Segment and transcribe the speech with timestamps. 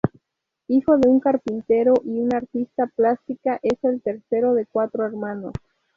[0.67, 5.53] Hijo de un carpintero y una artista plástica, es el tercero de cuatro hermanos.